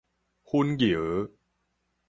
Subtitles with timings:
[0.45, 1.29] 粉蟯